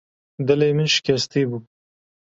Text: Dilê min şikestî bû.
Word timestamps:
Dilê 0.47 0.69
min 0.77 0.87
şikestî 0.95 1.41
bû. 1.49 1.57